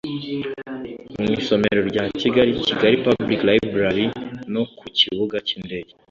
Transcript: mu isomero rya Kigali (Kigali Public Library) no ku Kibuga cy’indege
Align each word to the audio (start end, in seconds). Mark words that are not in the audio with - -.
mu 1.19 1.25
isomero 1.39 1.81
rya 1.89 2.03
Kigali 2.21 2.51
(Kigali 2.67 2.95
Public 3.05 3.39
Library) 3.49 4.03
no 4.53 4.63
ku 4.77 4.85
Kibuga 4.97 5.37
cy’indege 5.47 5.91